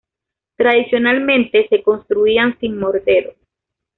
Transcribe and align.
Tradicionalmente, 0.57 1.67
se 1.69 1.83
construían 1.83 2.57
sin 2.59 2.79
mortero. 2.79 3.35